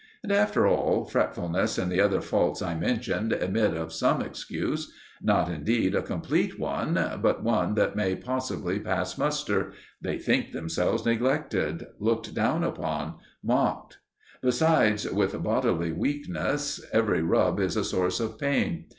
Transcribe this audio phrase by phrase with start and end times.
[0.23, 5.47] And, after all, fretfulness and the other faults I mentioned admit of some excuse not,
[5.47, 11.85] indeed, a complete one, but one that may possibly pass muster: they think themselves neglected,
[11.99, 13.99] looked down upon, mocked,
[14.41, 18.85] Besides with bodily weakness every rub is a source of pain.